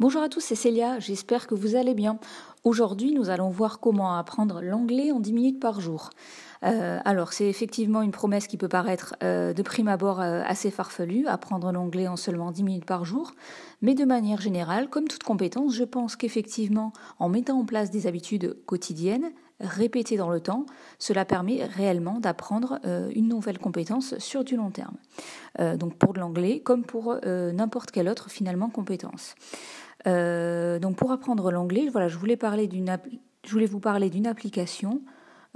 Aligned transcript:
Bonjour 0.00 0.22
à 0.22 0.30
tous, 0.30 0.40
c'est 0.40 0.54
Célia, 0.54 0.98
j'espère 0.98 1.46
que 1.46 1.54
vous 1.54 1.76
allez 1.76 1.92
bien. 1.92 2.18
Aujourd'hui, 2.64 3.12
nous 3.12 3.28
allons 3.28 3.50
voir 3.50 3.80
comment 3.80 4.16
apprendre 4.16 4.62
l'anglais 4.62 5.12
en 5.12 5.20
10 5.20 5.32
minutes 5.34 5.60
par 5.60 5.82
jour. 5.82 6.08
Euh, 6.64 6.98
alors, 7.04 7.34
c'est 7.34 7.46
effectivement 7.46 8.00
une 8.00 8.10
promesse 8.10 8.46
qui 8.46 8.56
peut 8.56 8.66
paraître 8.66 9.14
euh, 9.22 9.52
de 9.52 9.62
prime 9.62 9.88
abord 9.88 10.22
euh, 10.22 10.42
assez 10.46 10.70
farfelue, 10.70 11.26
apprendre 11.26 11.70
l'anglais 11.70 12.08
en 12.08 12.16
seulement 12.16 12.50
10 12.50 12.62
minutes 12.62 12.84
par 12.86 13.04
jour, 13.04 13.32
mais 13.82 13.94
de 13.94 14.06
manière 14.06 14.40
générale, 14.40 14.88
comme 14.88 15.06
toute 15.06 15.22
compétence, 15.22 15.74
je 15.74 15.84
pense 15.84 16.16
qu'effectivement, 16.16 16.94
en 17.18 17.28
mettant 17.28 17.58
en 17.58 17.66
place 17.66 17.90
des 17.90 18.06
habitudes 18.06 18.56
quotidiennes, 18.64 19.32
répétées 19.60 20.16
dans 20.16 20.30
le 20.30 20.40
temps, 20.40 20.64
cela 20.98 21.26
permet 21.26 21.62
réellement 21.66 22.18
d'apprendre 22.18 22.80
une 23.14 23.28
nouvelle 23.28 23.58
compétence 23.58 24.16
sur 24.16 24.42
du 24.42 24.56
long 24.56 24.70
terme. 24.70 24.96
donc 25.76 25.96
pour 25.96 26.14
l'anglais, 26.14 26.60
comme 26.60 26.82
pour 26.82 27.18
n'importe 27.26 27.90
quelle 27.90 28.08
autre 28.08 28.30
finalement 28.30 28.70
compétence. 28.70 29.34
Euh, 30.06 30.78
donc 30.78 30.96
pour 30.96 31.12
apprendre 31.12 31.50
l'anglais, 31.50 31.88
voilà, 31.90 32.08
je 32.08 32.16
voulais, 32.16 32.36
vous 33.66 33.80
parler 33.80 34.10
d'une 34.10 34.26
application 34.26 35.02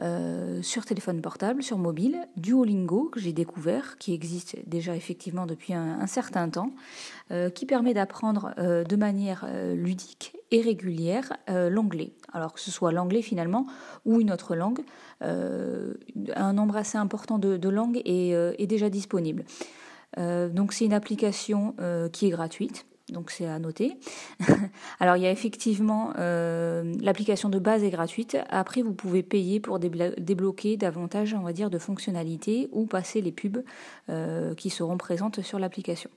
euh, 0.02 0.60
sur 0.62 0.84
téléphone 0.84 1.20
portable, 1.20 1.62
sur 1.62 1.78
mobile, 1.78 2.18
Duolingo, 2.36 3.08
que 3.10 3.20
j'ai 3.20 3.32
découvert, 3.32 3.96
qui 3.98 4.12
existe 4.12 4.56
déjà 4.66 4.96
effectivement 4.96 5.46
depuis 5.46 5.72
un, 5.72 6.06
certain 6.06 6.48
temps, 6.48 6.72
euh, 7.30 7.48
qui 7.48 7.64
permet 7.64 7.94
d'apprendre 7.94 8.54
de 8.58 8.96
manière 8.96 9.46
ludique 9.74 10.36
et 10.50 10.60
régulière 10.60 11.32
l'anglais. 11.48 12.12
Alors 12.32 12.52
que 12.52 12.60
ce 12.60 12.70
soit 12.70 12.92
l'anglais 12.92 13.22
finalement 13.22 13.66
ou 14.04 14.20
une 14.20 14.32
autre 14.32 14.56
langue, 14.56 14.80
un 15.20 16.52
nombre 16.52 16.76
assez 16.76 16.98
important 16.98 17.38
de, 17.38 17.56
de 17.56 17.68
langues 17.68 18.02
est, 18.04 18.30
est, 18.30 18.66
déjà 18.66 18.90
disponible. 18.90 19.44
donc 20.16 20.72
c'est 20.72 20.84
une 20.84 20.92
application 20.92 21.74
qui 22.12 22.26
est 22.26 22.30
gratuite 22.30 22.86
donc 23.14 23.30
c'est 23.30 23.46
à 23.46 23.58
noter. 23.58 23.96
Alors 25.00 25.16
il 25.16 25.22
y 25.22 25.26
a 25.26 25.30
effectivement 25.30 26.12
euh, 26.18 26.94
l'application 27.00 27.48
de 27.48 27.58
base 27.58 27.82
est 27.82 27.90
gratuite. 27.90 28.36
Après 28.50 28.82
vous 28.82 28.92
pouvez 28.92 29.22
payer 29.22 29.60
pour 29.60 29.78
débloquer 29.78 30.76
davantage, 30.76 31.32
on 31.32 31.42
va 31.42 31.54
dire, 31.54 31.70
de 31.70 31.78
fonctionnalités 31.78 32.68
ou 32.72 32.84
passer 32.84 33.22
les 33.22 33.32
pubs 33.32 33.64
euh, 34.10 34.54
qui 34.54 34.68
seront 34.68 34.98
présentes 34.98 35.40
sur 35.40 35.58
l'application. 35.58 36.10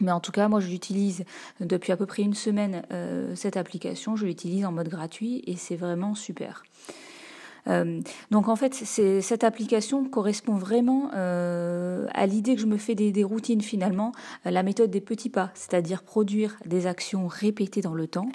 Mais 0.00 0.10
en 0.10 0.20
tout 0.20 0.32
cas, 0.32 0.48
moi, 0.48 0.60
je 0.60 0.68
l'utilise 0.68 1.24
depuis 1.60 1.92
à 1.92 1.96
peu 1.96 2.06
près 2.06 2.22
une 2.22 2.34
semaine, 2.34 2.82
euh, 2.92 3.34
cette 3.36 3.56
application. 3.56 4.16
Je 4.16 4.26
l'utilise 4.26 4.64
en 4.64 4.72
mode 4.72 4.88
gratuit 4.88 5.42
et 5.46 5.56
c'est 5.56 5.76
vraiment 5.76 6.14
super. 6.14 6.64
Euh, 7.68 8.00
donc 8.30 8.48
en 8.48 8.56
fait, 8.56 8.74
cette 8.74 9.44
application 9.44 10.04
correspond 10.04 10.54
vraiment 10.54 11.10
euh, 11.14 12.06
à 12.12 12.26
l'idée 12.26 12.54
que 12.54 12.60
je 12.60 12.66
me 12.66 12.76
fais 12.76 12.94
des, 12.94 13.24
routines 13.24 13.62
finalement, 13.62 14.12
euh, 14.46 14.50
la 14.50 14.62
méthode 14.62 14.90
des 14.90 15.00
petits 15.00 15.30
pas, 15.30 15.50
c'est-à-dire 15.54 16.02
produire 16.02 16.56
des 16.66 16.86
actions 16.86 17.26
répétées 17.26 17.80
dans 17.80 17.94
le 17.94 18.06
temps 18.06 18.28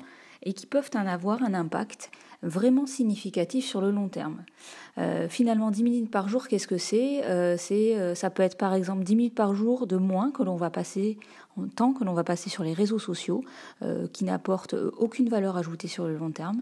et 0.44 0.54
qui 0.54 0.66
peuvent 0.66 0.90
en 0.96 1.06
avoir 1.06 1.44
un 1.44 1.54
impact 1.54 2.12
vraiment 2.42 2.86
significatif 2.86 3.66
sur 3.66 3.82
le 3.82 3.92
long 3.92 4.08
terme. 4.08 4.44
finalement, 5.30 5.72
10 5.72 5.84
minutes 5.84 6.12
par 6.12 6.28
jour, 6.28 6.48
qu'est-ce 6.48 6.68
que 6.68 6.78
c'est? 6.78 7.22
C'est 7.58 8.16
Ça 8.16 8.30
peut 8.30 8.44
être 8.44 8.58
par 8.58 8.74
exemple 8.74 9.04
10 9.04 9.16
minutes 9.16 9.36
par 9.36 9.54
jour 9.54 9.88
de 9.88 9.98
moins 9.98 10.32
que 10.32 10.44
l'on 10.44 10.56
va 10.56 10.70
passer 10.70 11.18
en 11.58 11.68
temps 11.68 11.94
que 11.94 12.04
l'on 12.04 12.14
va 12.14 12.24
passer 12.24 12.50
sur 12.50 12.64
les 12.64 12.74
réseaux 12.74 13.00
sociaux, 13.00 13.44
qui 14.14 14.24
n'apportent 14.24 14.76
aucune 14.98 15.30
valeur 15.30 15.58
ajoutée 15.58 15.88
sur 15.88 16.08
le 16.08 16.18
long 16.18 16.32
terme. 16.32 16.62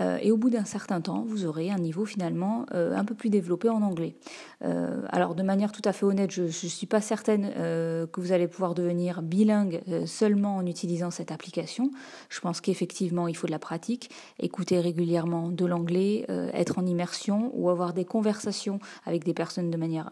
Euh, 0.00 0.18
et 0.20 0.30
au 0.30 0.36
bout 0.36 0.50
d'un 0.50 0.64
certain 0.64 1.00
temps, 1.00 1.24
vous 1.26 1.46
aurez 1.46 1.70
un 1.70 1.78
niveau 1.78 2.04
finalement 2.04 2.66
euh, 2.74 2.96
un 2.96 3.04
peu 3.04 3.14
plus 3.14 3.30
développé 3.30 3.68
en 3.68 3.82
anglais. 3.82 4.16
Euh, 4.64 5.02
alors 5.10 5.34
de 5.34 5.42
manière 5.42 5.72
tout 5.72 5.82
à 5.84 5.92
fait 5.92 6.04
honnête, 6.04 6.30
je 6.30 6.42
ne 6.42 6.48
suis 6.48 6.86
pas 6.86 7.00
certaine 7.00 7.52
que 7.56 8.20
vous 8.20 8.32
allez 8.32 8.48
pouvoir 8.48 8.74
devenir 8.74 9.22
bilingue 9.22 9.80
seulement 10.06 10.56
en 10.56 10.66
utilisant 10.66 11.10
cette 11.10 11.32
application. 11.32 11.90
Je 12.28 12.40
pense 12.40 12.60
qu'effectivement, 12.60 13.28
il 13.28 13.36
faut 13.36 13.46
de 13.46 13.52
la 13.52 13.58
pratique, 13.58 14.10
écouter 14.38 14.80
régulièrement 14.80 15.05
de 15.06 15.64
l'anglais, 15.64 16.26
être 16.52 16.78
en 16.78 16.86
immersion 16.86 17.50
ou 17.54 17.70
avoir 17.70 17.92
des 17.92 18.04
conversations 18.04 18.78
avec 19.04 19.24
des 19.24 19.34
personnes 19.34 19.70
de 19.70 19.76
manière 19.76 20.10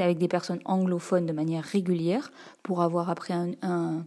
avec 0.00 0.18
des 0.18 0.28
personnes 0.28 0.60
anglophones 0.64 1.26
de 1.26 1.32
manière 1.32 1.64
régulière 1.64 2.30
pour 2.62 2.82
avoir 2.82 3.10
après 3.10 3.34
un, 3.62 4.04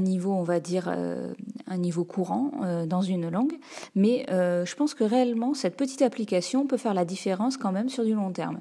niveau, 0.00 0.32
on 0.32 0.42
va 0.42 0.60
dire, 0.60 0.86
euh, 0.88 1.32
un 1.66 1.78
niveau 1.78 2.04
courant 2.04 2.50
euh, 2.62 2.86
dans 2.86 3.02
une 3.02 3.30
langue. 3.30 3.54
Mais 3.94 4.26
euh, 4.30 4.64
je 4.64 4.74
pense 4.76 4.94
que 4.94 5.04
réellement, 5.04 5.54
cette 5.54 5.76
petite 5.76 6.02
application 6.02 6.66
peut 6.66 6.76
faire 6.76 6.94
la 6.94 7.04
différence 7.04 7.56
quand 7.56 7.72
même 7.72 7.88
sur 7.88 8.04
du 8.04 8.14
long 8.14 8.32
terme. 8.32 8.60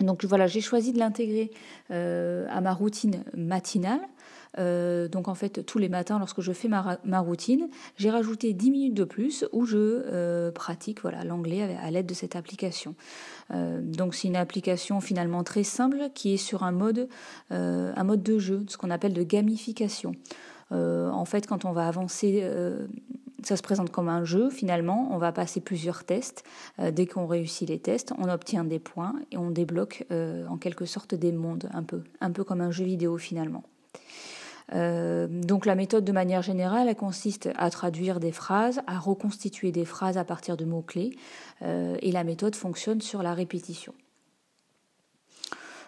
Donc 0.00 0.24
voilà, 0.24 0.46
j'ai 0.46 0.62
choisi 0.62 0.92
de 0.92 0.98
l'intégrer 0.98 1.50
à 1.90 2.60
ma 2.62 2.72
routine 2.72 3.22
matinale. 3.36 4.00
Euh, 4.58 5.08
donc 5.08 5.28
en 5.28 5.34
fait, 5.34 5.64
tous 5.64 5.78
les 5.78 5.88
matins, 5.88 6.18
lorsque 6.18 6.40
je 6.40 6.52
fais 6.52 6.68
ma, 6.68 7.20
routine, 7.20 7.68
j'ai 7.96 8.10
rajouté 8.10 8.52
10 8.52 8.70
minutes 8.70 8.94
de 8.94 9.04
plus 9.04 9.44
où 9.52 9.64
je 9.64 9.76
euh, 9.78 10.50
pratique 10.50 11.02
voilà 11.02 11.24
l'anglais 11.24 11.76
à 11.80 11.90
l'aide 11.90 12.06
de 12.06 12.14
cette 12.14 12.36
application. 12.36 12.94
Euh, 13.52 13.80
donc 13.82 14.14
c'est 14.14 14.28
une 14.28 14.36
application 14.36 15.00
finalement 15.00 15.44
très 15.44 15.64
simple 15.64 16.10
qui 16.14 16.34
est 16.34 16.38
sur 16.38 16.62
un 16.62 16.72
mode, 16.72 17.08
un 17.50 18.04
mode 18.04 18.22
de 18.22 18.38
jeu, 18.38 18.64
ce 18.68 18.76
qu'on 18.76 18.90
appelle 18.90 19.12
de 19.12 19.22
gamification. 19.22 20.12
en 20.70 21.24
fait, 21.24 21.46
quand 21.46 21.64
on 21.64 21.72
va 21.72 21.86
avancer 21.86 22.48
ça 23.42 23.56
se 23.56 23.62
présente 23.62 23.90
comme 23.90 24.10
un 24.10 24.24
jeu 24.24 24.50
finalement. 24.50 25.08
On 25.12 25.18
va 25.18 25.32
passer 25.32 25.60
plusieurs 25.60 26.04
tests. 26.04 26.44
dès 26.92 27.06
qu'on 27.06 27.26
réussit 27.26 27.68
les 27.68 27.78
tests, 27.78 28.12
on 28.18 28.28
obtient 28.28 28.64
des 28.64 28.78
points 28.78 29.14
et 29.30 29.38
on 29.38 29.50
débloque 29.50 30.06
en 30.10 30.56
quelque 30.58 30.84
sorte 30.84 31.14
des 31.14 31.32
mondes, 31.32 31.68
un 31.72 31.82
peu, 31.82 32.02
un 32.20 32.30
peu 32.30 32.44
comme 32.44 32.60
un 32.60 32.70
jeu 32.70 32.84
vidéo 32.84 33.16
finalement. 33.16 33.64
Euh, 34.72 35.26
donc 35.28 35.66
la 35.66 35.74
méthode 35.74 36.04
de 36.04 36.12
manière 36.12 36.42
générale, 36.42 36.88
elle 36.88 36.96
consiste 36.96 37.48
à 37.56 37.70
traduire 37.70 38.20
des 38.20 38.32
phrases, 38.32 38.80
à 38.86 38.98
reconstituer 38.98 39.72
des 39.72 39.84
phrases 39.84 40.18
à 40.18 40.24
partir 40.24 40.56
de 40.56 40.64
mots-clés, 40.64 41.16
euh, 41.62 41.96
et 42.00 42.12
la 42.12 42.24
méthode 42.24 42.54
fonctionne 42.54 43.00
sur 43.00 43.22
la 43.22 43.34
répétition. 43.34 43.94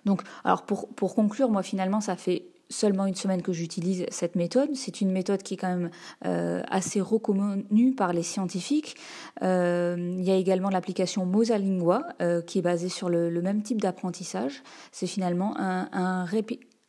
Donc, 0.05 0.23
alors 0.45 0.63
pour, 0.63 0.89
pour 0.89 1.15
conclure, 1.15 1.49
moi 1.51 1.63
finalement, 1.63 2.01
ça 2.01 2.17
fait 2.17 2.45
seulement 2.69 3.05
une 3.07 3.15
semaine 3.15 3.43
que 3.43 3.53
j'utilise 3.53 4.07
cette 4.09 4.35
méthode. 4.35 4.71
C'est 4.75 5.03
une 5.03 5.13
méthode 5.13 5.43
qui 5.43 5.55
est 5.55 5.57
quand 5.59 5.69
même 5.69 5.91
euh, 6.25 6.63
assez 6.69 7.03
reconnue 7.03 7.95
par 7.95 8.15
les 8.15 8.23
scientifiques. 8.23 8.97
il 9.43 10.23
y 10.25 10.31
a 10.31 10.37
également 10.37 10.71
l'application 10.71 11.27
Mosalingua 11.27 12.03
qui 12.47 12.59
est 12.59 12.63
basée 12.63 12.89
sur 12.89 13.11
le, 13.11 13.43
même 13.43 13.63
type 13.63 13.81
d'apprentissage. 13.81 14.63
C'est 14.91 15.07
finalement 15.07 15.55
un, 15.59 15.89
un, 15.93 16.25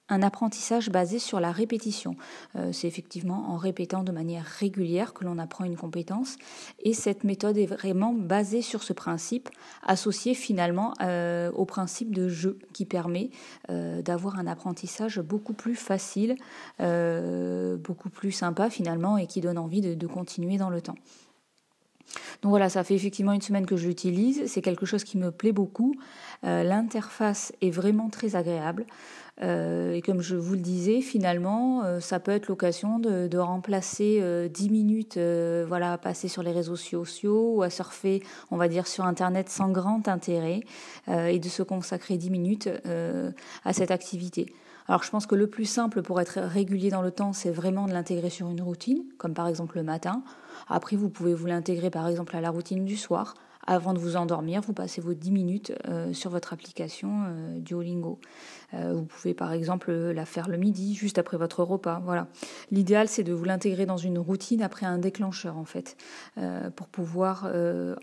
un 0.09 0.21
apprentissage 0.21 0.89
basé 0.89 1.17
sur 1.17 1.39
la 1.39 1.51
répétition. 1.51 2.15
Euh, 2.55 2.71
c'est 2.73 2.87
effectivement 2.87 3.49
en 3.49 3.57
répétant 3.57 4.03
de 4.03 4.11
manière 4.11 4.45
régulière 4.45 5.13
que 5.13 5.23
l'on 5.23 5.37
apprend 5.37 5.63
une 5.63 5.77
compétence 5.77 6.35
et 6.79 6.93
cette 6.93 7.23
méthode 7.23 7.57
est 7.57 7.65
vraiment 7.65 8.13
basée 8.13 8.61
sur 8.61 8.83
ce 8.83 8.93
principe, 8.93 9.49
associé 9.81 10.33
finalement 10.33 10.93
euh, 11.01 11.51
au 11.51 11.65
principe 11.65 12.13
de 12.13 12.27
jeu 12.27 12.59
qui 12.73 12.85
permet 12.85 13.29
euh, 13.69 14.01
d'avoir 14.01 14.37
un 14.37 14.47
apprentissage 14.47 15.19
beaucoup 15.19 15.53
plus 15.53 15.75
facile, 15.75 16.35
beaucoup 16.79 18.09
plus 18.09 18.31
sympa 18.31 18.69
finalement 18.69 19.17
et 19.17 19.27
qui 19.27 19.41
donne 19.41 19.57
envie 19.57 19.81
de 19.81 20.07
continuer 20.07 20.57
dans 20.57 20.69
le 20.69 20.81
temps. 20.81 20.95
Donc 22.41 22.49
voilà, 22.49 22.69
ça 22.69 22.83
fait 22.83 22.95
effectivement 22.95 23.33
une 23.33 23.41
semaine 23.41 23.65
que 23.65 23.77
je 23.77 23.87
l'utilise. 23.87 24.43
C'est 24.47 24.61
quelque 24.61 24.85
chose 24.85 25.03
qui 25.03 25.17
me 25.17 25.31
plaît 25.31 25.51
beaucoup. 25.51 25.95
Euh, 26.43 26.63
l'interface 26.63 27.53
est 27.61 27.71
vraiment 27.71 28.09
très 28.09 28.35
agréable. 28.35 28.85
Euh, 29.41 29.93
et 29.93 30.01
comme 30.01 30.21
je 30.21 30.35
vous 30.35 30.53
le 30.53 30.59
disais, 30.59 31.01
finalement, 31.01 31.83
euh, 31.83 31.99
ça 31.99 32.19
peut 32.19 32.31
être 32.31 32.47
l'occasion 32.47 32.99
de, 32.99 33.37
remplacer 33.37 34.21
10 34.49 34.69
minutes 34.69 35.17
voilà, 35.67 35.93
à 35.93 35.97
passer 35.97 36.27
sur 36.27 36.43
les 36.43 36.51
réseaux 36.51 36.75
sociaux 36.75 37.55
ou 37.55 37.63
à 37.63 37.69
surfer, 37.69 38.21
on 38.51 38.57
va 38.57 38.67
dire, 38.67 38.87
sur 38.87 39.05
Internet 39.05 39.49
sans 39.49 39.69
grand 39.69 40.07
intérêt 40.07 40.61
et 41.09 41.39
de 41.39 41.49
se 41.49 41.63
consacrer 41.63 42.17
10 42.17 42.29
minutes 42.29 42.69
à 43.65 43.73
cette 43.73 43.91
activité. 43.91 44.53
Alors 44.87 45.03
je 45.03 45.09
pense 45.09 45.25
que 45.25 45.35
le 45.35 45.47
plus 45.47 45.65
simple 45.65 46.01
pour 46.01 46.19
être 46.19 46.39
régulier 46.39 46.89
dans 46.89 47.01
le 47.01 47.11
temps, 47.11 47.33
c'est 47.33 47.51
vraiment 47.51 47.87
de 47.87 47.93
l'intégrer 47.93 48.29
sur 48.29 48.49
une 48.49 48.61
routine, 48.61 49.03
comme 49.17 49.33
par 49.33 49.47
exemple 49.47 49.77
le 49.77 49.83
matin. 49.83 50.23
Après, 50.67 50.95
vous 50.95 51.09
pouvez 51.09 51.33
vous 51.33 51.45
l'intégrer 51.45 51.89
par 51.89 52.07
exemple 52.07 52.35
à 52.35 52.41
la 52.41 52.49
routine 52.49 52.85
du 52.85 52.97
soir. 52.97 53.35
Avant 53.65 53.93
de 53.93 53.99
vous 53.99 54.17
endormir, 54.17 54.61
vous 54.61 54.73
passez 54.73 54.99
vos 54.99 55.13
10 55.13 55.31
minutes 55.31 55.73
euh, 55.87 56.11
sur 56.11 56.29
votre 56.29 56.51
application 56.51 57.23
euh, 57.25 57.59
Duolingo. 57.59 58.19
Euh, 58.73 58.93
vous 58.93 59.05
pouvez 59.05 59.33
par 59.33 59.53
exemple 59.53 59.91
la 59.91 60.25
faire 60.25 60.49
le 60.49 60.57
midi, 60.57 60.95
juste 60.95 61.17
après 61.17 61.37
votre 61.37 61.63
repas. 61.63 62.01
Voilà. 62.03 62.27
L'idéal, 62.71 63.07
c'est 63.07 63.23
de 63.23 63.31
vous 63.31 63.45
l'intégrer 63.45 63.85
dans 63.85 63.97
une 63.97 64.19
routine 64.19 64.61
après 64.61 64.85
un 64.85 64.97
déclencheur, 64.97 65.57
en 65.57 65.65
fait, 65.65 65.95
pour 66.75 66.87
pouvoir 66.87 67.49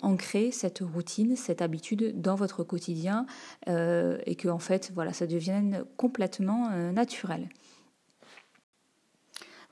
ancrer 0.03 0.51
cette 0.51 0.81
routine, 0.81 1.37
cette 1.37 1.63
habitude 1.63 2.21
dans 2.21 2.35
votre 2.35 2.63
quotidien 2.63 3.27
et 3.67 4.37
que, 4.37 4.49
en 4.49 4.59
fait, 4.59 4.93
voilà, 4.95 5.13
ça 5.13 5.27
devienne 5.27 5.85
complètement 5.97 6.71
naturel. 6.93 7.49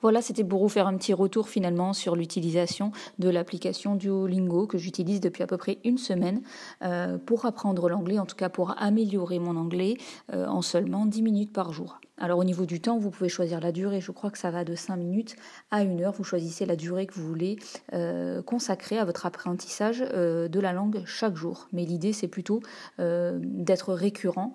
Voilà, 0.00 0.22
c'était 0.22 0.44
pour 0.44 0.60
vous 0.60 0.68
faire 0.68 0.86
un 0.86 0.96
petit 0.96 1.12
retour 1.12 1.48
finalement 1.48 1.92
sur 1.92 2.14
l'utilisation 2.14 2.92
de 3.18 3.28
l'application 3.28 3.96
Duolingo 3.96 4.66
que 4.66 4.78
j'utilise 4.78 5.20
depuis 5.20 5.42
à 5.42 5.46
peu 5.48 5.56
près 5.56 5.78
une 5.84 5.98
semaine 5.98 6.42
euh, 6.82 7.18
pour 7.18 7.46
apprendre 7.46 7.88
l'anglais, 7.88 8.18
en 8.18 8.26
tout 8.26 8.36
cas 8.36 8.48
pour 8.48 8.74
améliorer 8.78 9.40
mon 9.40 9.56
anglais 9.56 9.96
euh, 10.32 10.46
en 10.46 10.62
seulement 10.62 11.04
10 11.04 11.22
minutes 11.22 11.52
par 11.52 11.72
jour. 11.72 11.98
Alors 12.20 12.38
au 12.38 12.44
niveau 12.44 12.66
du 12.66 12.80
temps, 12.80 12.98
vous 12.98 13.10
pouvez 13.10 13.28
choisir 13.28 13.60
la 13.60 13.72
durée. 13.72 14.00
Je 14.00 14.10
crois 14.10 14.30
que 14.30 14.38
ça 14.38 14.50
va 14.50 14.64
de 14.64 14.74
5 14.74 14.96
minutes 14.96 15.36
à 15.70 15.78
1 15.78 16.00
heure. 16.00 16.12
Vous 16.12 16.24
choisissez 16.24 16.66
la 16.66 16.76
durée 16.76 17.06
que 17.06 17.14
vous 17.14 17.26
voulez 17.26 17.58
euh, 17.92 18.42
consacrer 18.42 18.98
à 18.98 19.04
votre 19.04 19.24
apprentissage 19.26 20.04
euh, 20.12 20.48
de 20.48 20.58
la 20.60 20.72
langue 20.72 21.02
chaque 21.06 21.36
jour. 21.36 21.68
Mais 21.72 21.84
l'idée, 21.84 22.12
c'est 22.12 22.28
plutôt 22.28 22.60
euh, 22.98 23.38
d'être 23.40 23.94
récurrent. 23.94 24.52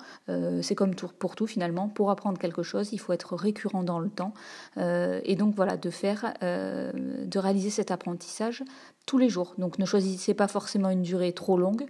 c'est 0.62 0.76
comme 0.76 0.96
pour 0.96 1.36
tout 1.36 1.48
finalement. 1.48 1.88
Pour 1.88 2.12
apprendre 2.12 2.38
quelque 2.38 2.64
chose, 2.64 2.92
il 2.92 3.00
faut 3.00 3.14
être 3.14 3.36
récurrent 3.36 3.84
dans 3.84 4.00
le 4.00 4.10
temps. 4.10 4.34
et 4.78 5.36
donc 5.36 5.56
voilà, 5.56 5.78
de 5.78 5.90
faire, 5.90 6.34
de 6.42 7.40
réaliser 7.40 7.70
cet 7.70 7.92
apprentissage 7.92 8.64
tous 9.06 9.18
les 9.18 9.30
jours. 9.30 9.54
Donc 9.58 9.80
ne 9.80 9.86
choisissez 9.86 10.34
pas 10.34 10.48
forcément 10.48 10.90
une 10.90 11.02
durée 11.02 11.34
trop 11.34 11.58
longue. 11.58 11.86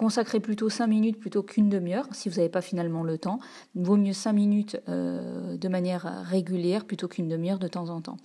Consacrez 0.00 0.40
plutôt 0.40 0.70
5 0.70 0.86
minutes 0.86 1.20
plutôt 1.20 1.42
qu'une 1.42 1.68
demi-heure 1.68 2.06
si 2.12 2.30
vous 2.30 2.36
n'avez 2.36 2.48
pas 2.48 2.62
finalement 2.62 3.02
le 3.02 3.18
temps. 3.18 3.38
Il 3.74 3.84
vaut 3.84 3.98
mieux 3.98 4.14
5 4.14 4.32
minutes 4.32 4.80
euh, 4.88 5.58
de 5.58 5.68
manière 5.68 6.24
régulière 6.24 6.86
plutôt 6.86 7.06
qu'une 7.06 7.28
demi-heure 7.28 7.58
de 7.58 7.68
temps 7.68 7.90
en 7.90 8.00
temps. 8.00 8.16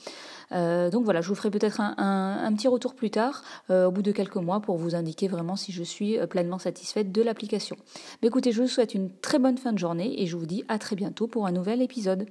Euh, 0.53 0.89
donc 0.89 1.03
voilà, 1.03 1.19
je 1.19 1.27
vous 1.27 1.35
ferai 1.35 1.51
peut-être 1.51 1.81
un, 1.81 2.53
petit 2.55 2.69
retour 2.69 2.95
plus 2.95 3.09
tard, 3.09 3.43
euh, 3.71 3.87
au 3.87 3.91
bout 3.91 4.03
de 4.03 4.13
quelques 4.13 4.37
mois, 4.37 4.61
pour 4.61 4.77
vous 4.77 4.95
indiquer 4.95 5.27
vraiment 5.27 5.57
si 5.57 5.73
je 5.73 5.83
suis 5.83 6.17
pleinement 6.27 6.59
satisfaite 6.59 7.11
de 7.11 7.21
l'application. 7.21 7.75
Écoutez, 8.21 8.53
je 8.53 8.61
vous 8.61 8.69
souhaite 8.69 8.93
une 8.93 9.11
très 9.11 9.37
bonne 9.37 9.57
fin 9.57 9.73
de 9.73 9.77
journée 9.77 10.21
et 10.21 10.27
je 10.27 10.37
vous 10.37 10.45
dis 10.45 10.63
à 10.69 10.79
très 10.79 10.95
bientôt 10.95 11.27
pour 11.27 11.45
un 11.45 11.51
nouvel 11.51 11.81
épisode. 11.81 12.25